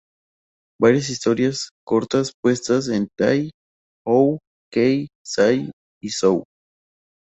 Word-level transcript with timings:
Varias 0.81 1.11
historias 1.11 1.69
cortas, 1.85 2.31
puestas 2.41 2.87
en 2.87 3.07
Tai, 3.15 3.51
Hou, 4.03 4.39
Kei, 4.73 5.09
Sai 5.23 5.69
y 6.01 6.09
Sou. 6.09 6.43